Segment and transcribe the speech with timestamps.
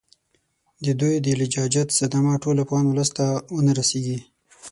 [0.85, 4.17] د دوی د لجاجت صدمه ټول افغان اولس ته ونه رسیږي.